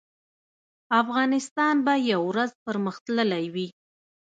افغانستان 1.01 1.75
به 1.85 1.93
یو 2.11 2.21
ورځ 2.31 2.51
پرمختللی 2.65 3.45
وي 3.53 3.67